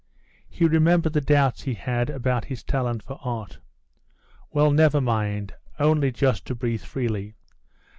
He 0.49 0.65
remembered 0.65 1.13
the 1.13 1.21
doubts 1.21 1.61
he 1.61 1.75
had 1.75 2.09
about 2.09 2.45
his 2.45 2.63
talent 2.63 3.03
for 3.03 3.19
art. 3.23 3.59
"Well, 4.49 4.71
never 4.71 4.99
mind; 4.99 5.53
only 5.77 6.11
just 6.11 6.47
to 6.47 6.55
breathe 6.55 6.81
freely. 6.81 7.35